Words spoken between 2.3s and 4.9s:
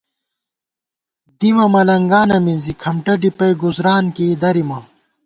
مِنزی، کھمٹہ ڈِپَئ، گُزُران کېئ درِیمہ